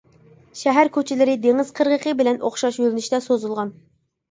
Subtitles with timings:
[0.61, 3.75] شەھەر كوچىلىرى دېڭىز قىرغىقى بىلەن ئوخشاش يۆنىلىشتە سوزۇلغان.